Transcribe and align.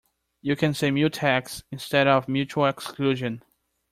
You 0.41 0.55
can 0.55 0.73
say 0.73 0.89
mutex 0.89 1.61
instead 1.71 2.07
of 2.07 2.27
mutual 2.27 2.65
exclusion. 2.65 3.43